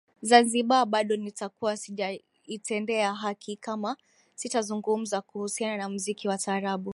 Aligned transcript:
Zanzibar 0.23 0.85
bado 0.85 1.15
nitakuwa 1.17 1.77
sijaitendea 1.77 3.13
haki 3.13 3.55
kama 3.57 3.97
sitazungumza 4.35 5.21
kuhusiana 5.21 5.77
na 5.77 5.89
muziki 5.89 6.27
wa 6.27 6.37
taarabu 6.37 6.89